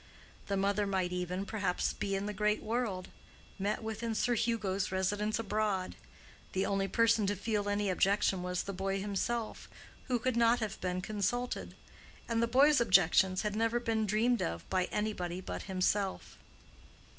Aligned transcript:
The 0.47 0.57
mother 0.57 0.87
might 0.87 1.11
even, 1.11 1.45
perhaps, 1.45 1.93
be 1.93 2.15
in 2.15 2.25
the 2.25 2.33
great 2.33 2.63
world—met 2.63 3.83
with 3.83 4.01
in 4.01 4.15
Sir 4.15 4.33
Hugo's 4.33 4.91
residence 4.91 5.37
abroad. 5.37 5.93
The 6.53 6.65
only 6.65 6.87
person 6.87 7.27
to 7.27 7.35
feel 7.35 7.69
any 7.69 7.87
objection 7.87 8.41
was 8.41 8.63
the 8.63 8.73
boy 8.73 8.99
himself, 8.99 9.69
who 10.05 10.17
could 10.17 10.35
not 10.35 10.59
have 10.59 10.81
been 10.81 11.01
consulted. 11.01 11.75
And 12.27 12.41
the 12.41 12.47
boy's 12.47 12.81
objections 12.81 13.43
had 13.43 13.55
never 13.55 13.79
been 13.79 14.07
dreamed 14.07 14.41
of 14.41 14.67
by 14.71 14.85
anybody 14.85 15.39
but 15.39 15.61
himself. 15.69 16.39